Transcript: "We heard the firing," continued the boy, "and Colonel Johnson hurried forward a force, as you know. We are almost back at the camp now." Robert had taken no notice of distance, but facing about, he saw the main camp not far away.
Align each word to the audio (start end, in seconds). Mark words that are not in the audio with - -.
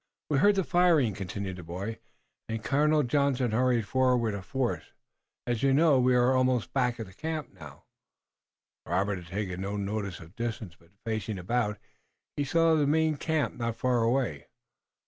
"We 0.31 0.39
heard 0.39 0.55
the 0.55 0.63
firing," 0.63 1.13
continued 1.13 1.57
the 1.57 1.63
boy, 1.63 1.99
"and 2.49 2.63
Colonel 2.63 3.03
Johnson 3.03 3.51
hurried 3.51 3.87
forward 3.87 4.33
a 4.33 4.41
force, 4.41 4.85
as 5.45 5.61
you 5.61 5.75
know. 5.75 5.99
We 5.99 6.15
are 6.15 6.35
almost 6.35 6.73
back 6.73 6.99
at 6.99 7.05
the 7.05 7.13
camp 7.13 7.53
now." 7.53 7.83
Robert 8.87 9.17
had 9.19 9.27
taken 9.27 9.61
no 9.61 9.77
notice 9.77 10.19
of 10.19 10.35
distance, 10.35 10.73
but 10.79 10.89
facing 11.05 11.37
about, 11.37 11.77
he 12.35 12.43
saw 12.43 12.73
the 12.73 12.87
main 12.87 13.17
camp 13.17 13.57
not 13.57 13.75
far 13.75 14.01
away. 14.01 14.47